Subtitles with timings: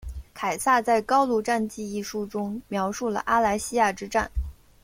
[0.33, 4.31] 凯撒在高卢战记一书中描述了阿莱西亚之战。